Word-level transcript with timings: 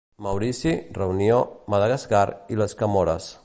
Maurici, 0.27 0.71
Reunió, 0.99 1.37
Madagascar 1.75 2.25
i 2.55 2.61
les 2.63 2.77
Comores. 2.83 3.33